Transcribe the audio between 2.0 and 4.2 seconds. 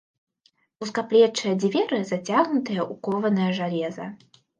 зацягнутыя ў кованае жалеза.